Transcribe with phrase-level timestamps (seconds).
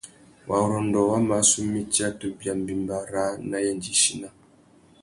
[0.49, 4.29] Warrôndô wa mà su mitsa tu bia mbîmbà râā nà yêndzichina.